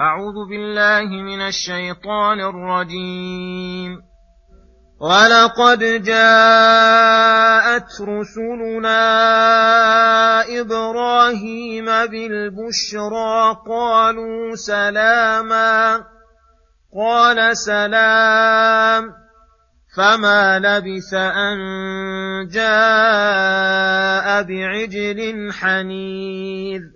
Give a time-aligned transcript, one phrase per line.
[0.00, 4.02] أعوذ بالله من الشيطان الرجيم.
[5.00, 9.00] ولقد جاءت رسلنا
[10.60, 16.04] إبراهيم بالبشرى قالوا سلاما.
[16.96, 19.12] قال سلام.
[19.96, 21.56] فما لبث أن
[22.48, 26.95] جاء بعجل حنيذ.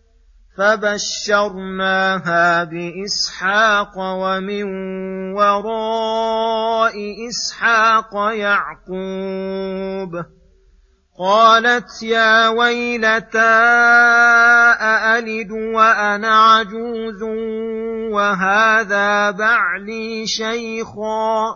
[0.57, 4.63] فبشرناها بإسحاق ومن
[5.33, 6.95] وراء
[7.29, 10.11] إسحاق يعقوب
[11.19, 13.39] قالت يا ويلتى
[14.81, 17.23] أألد وأنا عجوز
[18.13, 21.55] وهذا بعلي شيخا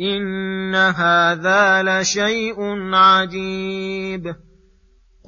[0.00, 2.56] إن هذا لشيء
[2.94, 4.34] عجيب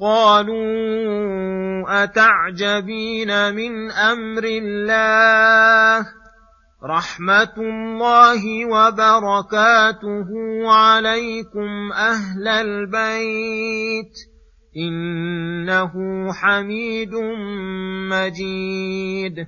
[0.01, 6.07] قالوا أتعجبين من أمر الله
[6.83, 10.27] رحمة الله وبركاته
[10.65, 14.13] عليكم أهل البيت
[14.77, 15.93] إنه
[16.33, 17.15] حميد
[18.11, 19.47] مجيد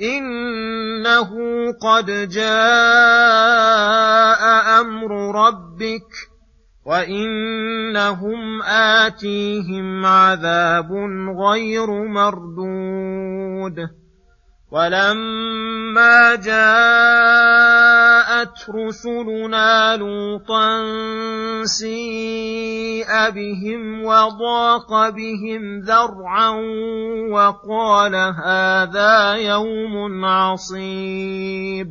[0.00, 1.30] إنه
[1.72, 2.52] قد جاء
[4.80, 5.10] أمر
[5.46, 6.08] ربك
[6.86, 10.92] وإنهم آتيهم عذاب
[11.38, 14.01] غير مردود.
[14.72, 16.56] ولما جاءت
[18.70, 20.84] رسلنا لوطا
[21.64, 26.50] سيء بهم وضاق بهم ذرعا
[27.30, 31.90] وقال هذا يوم عصيب.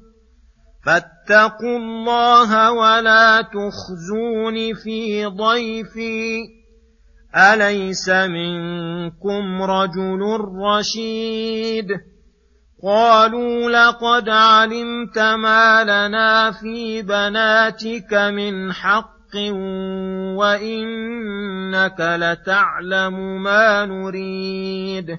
[0.85, 6.39] فاتقوا الله ولا تخزون في ضيفي.
[7.35, 10.21] أليس منكم رجل
[10.61, 11.87] رشيد؟
[12.83, 19.35] قالوا لقد علمت ما لنا في بناتك من حق
[20.35, 25.17] وإنك لتعلم ما نريد.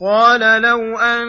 [0.00, 1.28] قال لو أن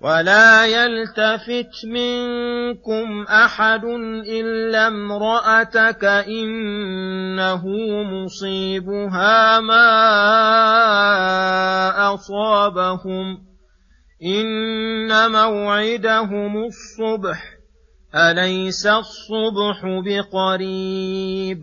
[0.00, 3.84] ولا يلتفت منكم احد
[4.28, 7.66] الا امراتك انه
[8.02, 9.84] مصيبها ما
[12.14, 13.38] اصابهم
[14.22, 17.44] ان موعدهم الصبح
[18.14, 21.62] اليس الصبح بقريب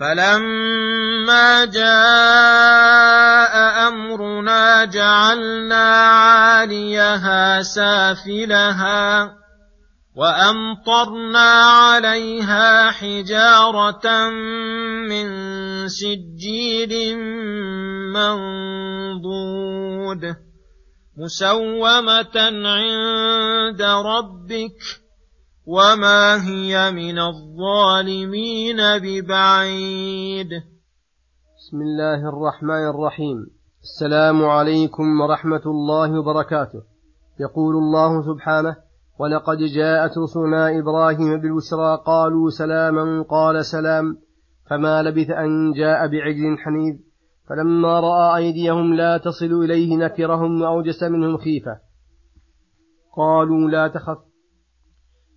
[0.00, 3.47] فلما جاء
[3.88, 9.34] أمرنا جعلنا عاليها سافلها
[10.16, 14.30] وأمطرنا عليها حجارة
[15.08, 15.28] من
[15.88, 17.16] سجيل
[18.12, 19.68] منضود
[21.16, 24.78] مسومة عند ربك
[25.66, 30.48] وما هي من الظالمين ببعيد.
[31.58, 33.57] بسم الله الرحمن الرحيم.
[33.88, 36.82] السلام عليكم ورحمة الله وبركاته.
[37.40, 38.76] يقول الله سبحانه
[39.18, 44.16] ولقد جاءت رسلنا إبراهيم بالبشرى قالوا سلاما قال سلام
[44.70, 46.94] فما لبث أن جاء بعجل حنيذ
[47.48, 51.78] فلما رأى أيديهم لا تصل إليه نكرهم وأوجس منهم خيفة.
[53.16, 54.18] قالوا لا تخف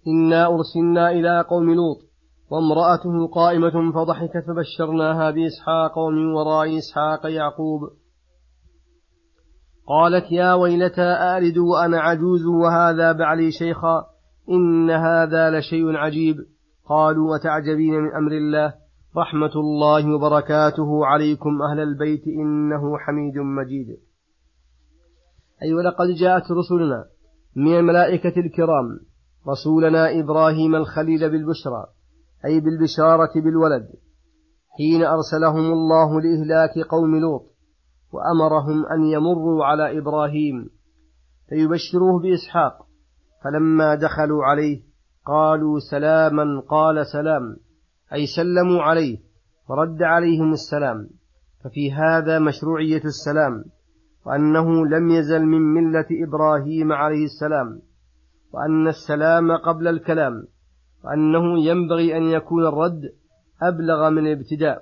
[0.07, 1.98] إنا أرسلنا إلى قوم لوط
[2.50, 8.00] وامرأته قائمة فضحكت فبشرناها بإسحاق ومن وراء إسحاق يعقوب.
[9.92, 14.06] قالت يا ويلتى آلد وأنا عجوز وهذا بعلي شيخا
[14.50, 16.36] إن هذا لشيء عجيب.
[16.86, 18.74] قالوا وتعجبين من أمر الله.
[19.18, 23.88] رحمة الله وبركاته عليكم أهل البيت إنه حميد مجيد.
[25.64, 27.06] أي ولقد جاءت رسلنا
[27.56, 29.00] من الملائكة الكرام.
[29.50, 31.86] رسولنا إبراهيم الخليل بالبشرى
[32.46, 33.90] أي بالبشارة بالولد.
[34.78, 37.50] حين أرسلهم الله لإهلاك قوم لوط.
[38.12, 40.69] وأمرهم أن يمروا على إبراهيم
[41.50, 42.74] فيبشروه بإسحاق.
[43.44, 44.81] فلما دخلوا عليه
[45.25, 47.58] قالوا سلاما قال سلام
[48.13, 49.18] أي سلموا عليه
[49.69, 51.08] ورد عليهم السلام.
[51.63, 53.63] ففي هذا مشروعية السلام
[54.25, 57.81] وأنه لم يزل من ملة إبراهيم عليه السلام
[58.54, 60.48] وأن السلام قبل الكلام
[61.04, 63.02] وأنه ينبغي أن يكون الرد
[63.62, 64.81] أبلغ من الابتداء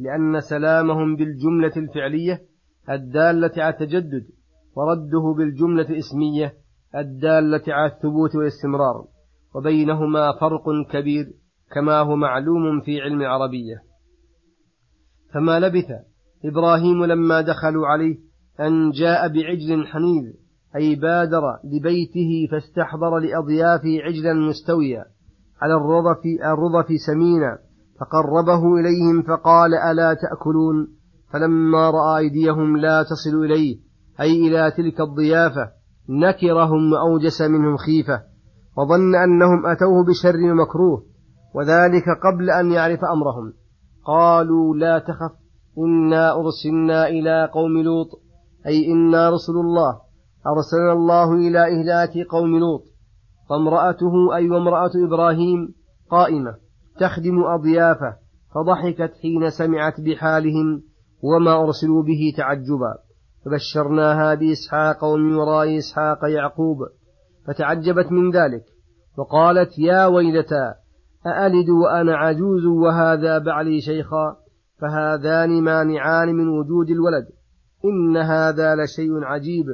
[0.00, 2.42] لأن سلامهم بالجملة الفعلية
[2.90, 4.26] الدالة على التجدد
[4.76, 6.54] ورده بالجملة الإسمية
[6.96, 9.04] الدالة على الثبوت والاستمرار
[9.54, 11.24] وبينهما فرق كبير
[11.74, 13.82] كما هو معلوم في علم العربية.
[15.34, 15.90] فما لبث
[16.44, 18.18] إبراهيم لما دخلوا عليه
[18.60, 20.32] أن جاء بعجل حنيذ
[20.76, 25.04] أي بادر لبيته فاستحضر لأضيافه عجلا مستويا
[25.62, 27.58] على الرضف الرضف سمينا
[28.00, 31.01] فقربه إليهم فقال ألا تأكلون؟
[31.32, 33.78] فلما رأى أيديهم لا تصل إليه
[34.20, 35.70] أي إلى تلك الضيافة
[36.08, 38.22] نكرهم وأوجس منهم خيفة
[38.76, 41.04] وظن أنهم أتوه بشر مكروه
[41.54, 43.52] وذلك قبل أن يعرف أمرهم.
[44.04, 45.32] قالوا لا تخف
[45.78, 48.08] إنا أرسلنا إلى قوم لوط
[48.66, 50.00] أي إنا رسل الله
[50.46, 52.82] أرسلنا الله إلى إهلاك قوم لوط
[53.48, 55.74] فامرأته أي وامرأة إبراهيم
[56.10, 56.54] قائمة
[56.98, 58.16] تخدم أضيافة
[58.54, 60.82] فضحكت حين سمعت بحالهم.
[61.22, 63.12] وما أرسلوا به تعجبا.
[63.44, 66.78] فبشرناها بإسحاق ومن وراء إسحاق يعقوب
[67.46, 68.64] فتعجبت من ذلك
[69.18, 70.74] وقالت يا ويلتى
[71.26, 74.36] أألد وأنا عجوز وهذا بعلي شيخا
[74.80, 77.26] فهذان مانعان من وجود الولد
[77.84, 79.66] إن هذا لشيء عجيب.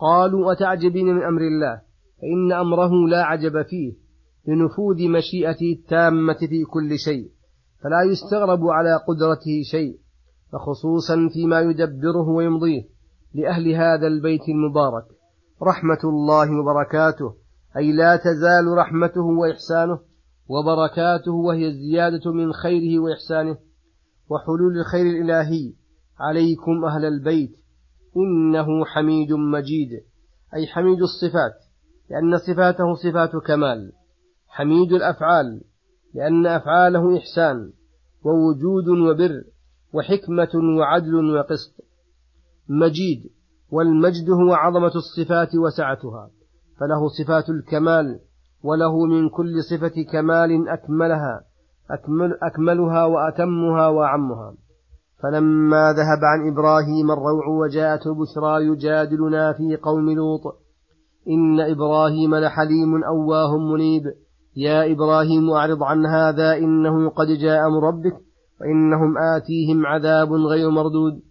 [0.00, 1.80] قالوا أتعجبين من أمر الله؟
[2.20, 3.92] فإن أمره لا عجب فيه
[4.48, 7.30] لنفوذ مشيئته التامة في كل شيء
[7.82, 9.98] فلا يستغرب على قدرته شيء.
[10.52, 12.82] فخصوصا فيما يدبره ويمضيه
[13.34, 15.04] لأهل هذا البيت المبارك.
[15.62, 17.34] رحمة الله وبركاته.
[17.76, 19.98] أي لا تزال رحمته وإحسانه
[20.48, 23.56] وبركاته وهي الزيادة من خيره وإحسانه.
[24.30, 25.72] وحلول الخير الإلهي
[26.18, 27.56] عليكم أهل البيت.
[28.16, 29.90] إنه حميد مجيد.
[30.54, 31.54] أي حميد الصفات
[32.10, 33.92] لأن صفاته صفات كمال.
[34.48, 35.60] حميد الأفعال
[36.14, 37.72] لأن أفعاله إحسان.
[38.24, 39.44] ووجود وبر.
[39.94, 41.74] وحكمة وعدل وقسط.
[42.68, 43.30] مجيد
[43.70, 46.30] والمجد هو عظمة الصفات وسعتها
[46.80, 48.20] فله صفات الكمال
[48.62, 51.44] وله من كل صفة كمال أكملها
[51.90, 54.54] أكمل أكملها وأتمها وأعمها.
[55.22, 60.40] فلما ذهب عن إبراهيم الروع وجاءت البشرى يجادلنا في قوم لوط.
[61.28, 64.02] إن إبراهيم لحليم أواه منيب.
[64.56, 68.16] يا إبراهيم أعرض عن هذا إنه قد جاء أمر ربك.
[68.60, 71.22] وإنهم آتيهم عذاب غير مردود.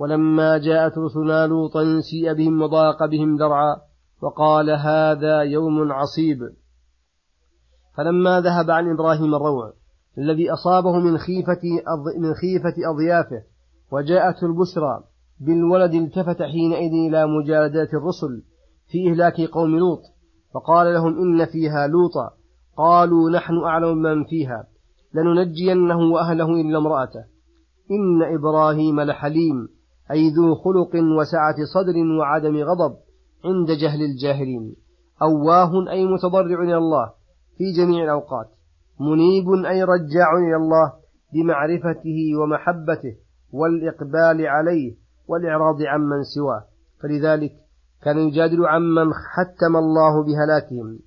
[0.00, 3.76] ولما جاءت رسلنا لوطا سيء بهم وضاق بهم ذرعا
[4.22, 6.38] وقال هذا يوم عصيب.
[7.96, 9.72] فلما ذهب عن إبراهيم الروع
[10.18, 11.60] الذي أصابه من خيفة
[12.18, 13.42] من خيفة أضيافه
[13.92, 15.04] وجاءته البشرى
[15.40, 18.42] بالولد التفت حينئذ إلى مجادلة الرسل
[18.88, 20.00] في إهلاك قوم لوط
[20.54, 22.30] فقال لهم إن فيها لوطا.
[22.76, 24.66] قالوا نحن أعلم من فيها.
[25.14, 27.24] لننجينه وأهله إلا امرأته.
[27.90, 29.68] إن إبراهيم لحليم
[30.10, 32.96] أي ذو خلق وسعة صدر وعدم غضب
[33.44, 34.76] عند جهل الجاهلين.
[35.22, 37.12] أواه أي متضرع إلى الله
[37.58, 38.46] في جميع الأوقات.
[39.00, 40.92] منيب أي رجاع إلى الله
[41.34, 43.16] بمعرفته ومحبته
[43.52, 44.94] والإقبال عليه
[45.28, 46.64] والإعراض عمن سواه.
[47.02, 47.52] فلذلك
[48.02, 50.98] كان يجادل عمن حتم الله بهلاكهم.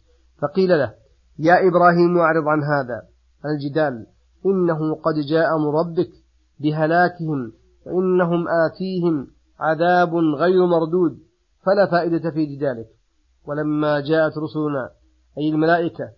[0.41, 0.93] فقيل له
[1.39, 3.12] يا إبراهيم أعرض عن هذا.
[3.45, 4.05] الجدال.
[4.45, 6.09] إنه قد جاء أمر ربك
[6.59, 7.51] بهلاكهم
[7.85, 9.27] فإنهم آتيهم
[9.59, 11.19] عذاب غير مردود.
[11.65, 12.87] فلا فائدة في جدالك
[13.47, 14.89] ولما جاءت رسلنا
[15.37, 16.09] أي الملائكة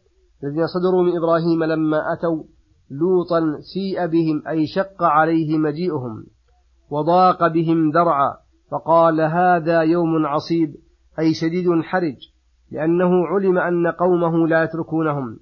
[0.44, 2.44] الذين صدروا من إبراهيم لما أتوا
[2.92, 6.26] لوطا سيء بهم أي شق عليه مجيئهم
[6.90, 8.34] وضاق بهم ذرعا
[8.72, 10.76] فقال هذا يوم عصيب
[11.20, 12.18] أي شديد حرج
[12.72, 15.40] لأنه علم أن قومه لا يتركونهم.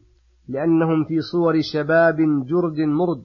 [0.47, 3.23] لأنهم في صور شباب جرد مرد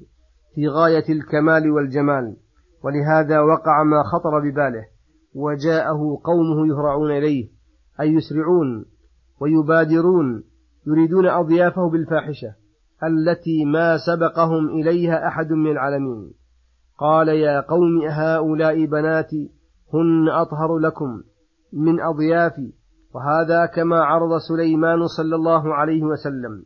[0.54, 2.36] في غاية الكمال والجمال.
[2.84, 4.84] ولهذا وقع ما خطر بباله
[5.34, 7.48] وجاءه قومه يهرعون إليه
[8.00, 8.84] أي يسرعون
[9.40, 10.44] ويبادرون
[10.86, 12.54] يريدون أضيافه بالفاحشة
[13.04, 16.32] التي ما سبقهم إليها أحد من العالمين.
[16.98, 19.50] قال يا قوم هؤلاء بناتي
[19.94, 21.22] هن أطهر لكم
[21.72, 22.72] من أضيافي
[23.14, 26.64] وهذا كما عرض سليمان صلى الله عليه وسلم.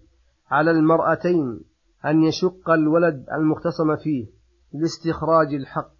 [0.53, 1.61] على المرأتين
[2.07, 4.27] أن يشق الولد المختصم فيه
[4.73, 5.93] لاستخراج الحق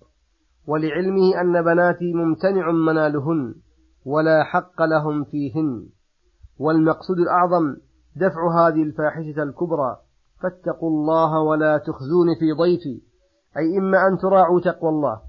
[0.67, 3.55] ولعلمه أن بناتي ممتنع منالهن
[4.05, 5.89] ولا حق لهم فيهن
[6.59, 7.77] والمقصود الأعظم
[8.17, 9.97] دفع هذه الفاحشة الكبرى
[10.43, 13.03] فاتقوا الله ولا تخزوني في ضيفي
[13.57, 15.21] أي إما أن تراعوا تقوى الله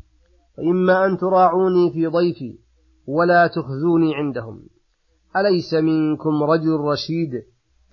[0.58, 2.60] وإما أن تراعوني في ضيفي
[3.08, 4.62] ولا تخزوني عندهم.
[5.36, 7.32] أليس منكم رجل رشيد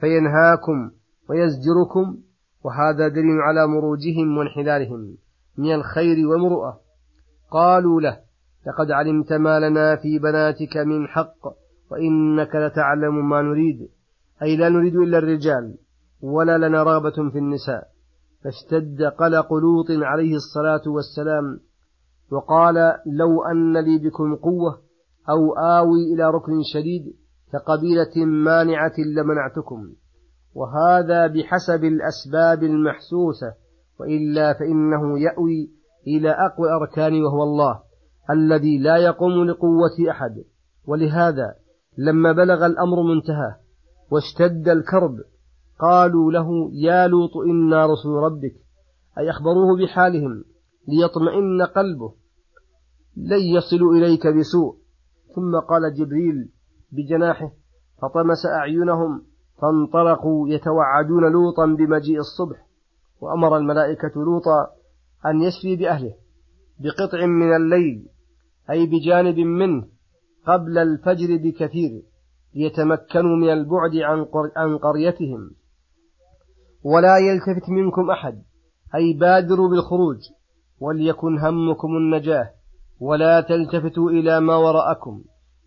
[0.01, 0.91] فينهاكم
[1.31, 2.17] ويزجركم
[2.65, 5.17] وهذا دليل على مروجهم وانحلالهم
[5.59, 6.81] من الخير والمرؤة
[7.51, 8.21] قالوا له
[8.67, 11.47] لقد علمت ما لنا في بناتك من حق
[11.91, 13.89] وإنك لتعلم ما نريد.
[14.43, 15.75] أي لا نريد إلا الرجال
[16.23, 17.89] ولا لنا رغبة في النساء.
[18.45, 21.61] فاشتد قلق لوط عليه الصلاة والسلام
[22.33, 22.75] وقال
[23.07, 24.83] لو أن لي بكم قوة
[25.29, 27.15] أو آوي إلى ركن شديد
[27.53, 29.93] كقبيلة مانعة لمنعتكم.
[30.55, 33.55] وهذا بحسب الأسباب المحسوسة
[34.01, 35.71] وإلا فإنه يأوي
[36.07, 37.81] إلى أقوى أركان وهو الله
[38.31, 40.45] الذي لا يقوم لقوة أحد.
[40.87, 41.55] ولهذا
[41.99, 43.57] لما بلغ الأمر منتهاه
[44.11, 45.17] واشتد الكرب
[45.79, 48.55] قالوا له يا لوط إنا رسول ربك.
[49.19, 50.45] أي أخبروه بحالهم
[50.89, 52.15] ليطمئن قلبه
[53.17, 54.77] لن يصلوا إليك بسوء.
[55.35, 56.49] ثم قال جبريل
[56.93, 57.53] بجناحه
[58.03, 59.30] فطمس أعينهم
[59.61, 62.67] فانطلقوا يتوعدون لوطا بمجيء الصبح
[63.21, 64.67] وأمر الملائكة لوطا
[65.27, 66.15] أن يسري بأهله
[66.81, 68.09] بقطع من الليل
[68.71, 69.87] أي بجانب منه
[70.47, 72.03] قبل الفجر بكثير
[72.55, 73.97] ليتمكنوا من البعد
[74.57, 75.51] عن قريتهم.
[76.85, 78.43] ولا يلتفت منكم أحد
[78.95, 80.19] أي بادروا بالخروج
[80.81, 82.51] وليكن همكم النجاة
[83.01, 85.25] ولا تلتفتوا إلى ما وراءكم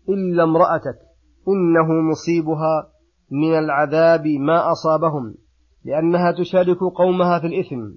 [0.08, 0.98] إلا امرأتك
[1.48, 2.93] إنه مصيبها
[3.30, 5.34] من العذاب ما أصابهم
[5.84, 7.94] لأنها تشارك قومها في الإثم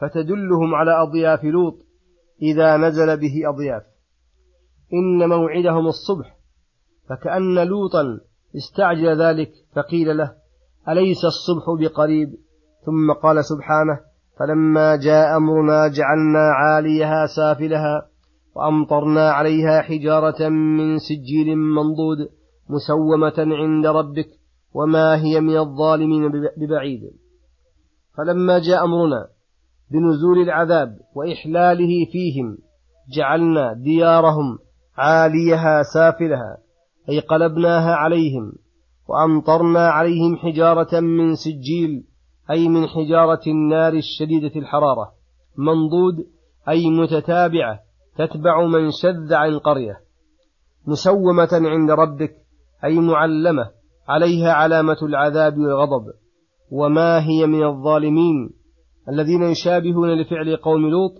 [0.00, 1.74] فتدلهم على أضياف لوط
[2.42, 3.82] إذا نزل به أضياف.
[4.92, 6.36] إن موعدهم الصبح
[7.08, 8.20] فكأن لوطا
[8.56, 10.32] استعجل ذلك فقيل له
[10.88, 12.28] أليس الصبح بقريب؟
[12.86, 14.00] ثم قال سبحانه
[14.38, 18.06] فلما جاء أمرنا جعلنا عاليها سافلها
[18.56, 22.18] وأمطرنا عليها حجارة من سجيل منضود
[22.68, 24.28] مسومة عند ربك
[24.74, 27.00] وما هي من الظالمين ببعيد.
[28.16, 29.28] فلما جاء أمرنا
[29.90, 32.58] بنزول العذاب وإحلاله فيهم
[33.16, 34.58] جعلنا ديارهم
[34.96, 36.58] عاليها سافلها
[37.08, 38.52] أي قلبناها عليهم
[39.08, 42.04] وأمطرنا عليهم حجارة من سجيل
[42.50, 45.12] أي من حجارة النار الشديدة الحرارة
[45.58, 46.14] منضود
[46.68, 47.80] أي متتابعة
[48.18, 50.00] تتبع من شذ عن قرية
[50.86, 52.36] مسومة عند ربك
[52.84, 53.70] أي معلمة
[54.08, 56.12] عليها علامة العذاب والغضب
[56.70, 58.50] وما هي من الظالمين
[59.08, 61.12] الذين يشابهون لفعل قوم لوط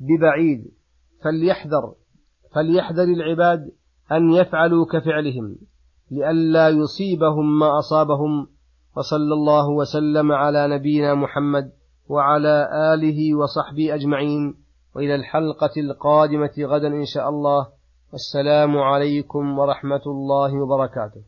[0.00, 0.64] ببعيد
[1.24, 1.94] فليحذر
[2.54, 3.70] فليحذر العباد
[4.12, 5.56] أن يفعلوا كفعلهم
[6.10, 8.46] لئلا يصيبهم ما أصابهم
[8.96, 11.72] وصلى الله وسلم على نبينا محمد
[12.08, 14.54] وعلى آله وصحبه أجمعين
[14.96, 17.68] وإلى الحلقة القادمة غدا إن شاء الله
[18.12, 21.22] والسلام عليكم ورحمة الله وبركاته.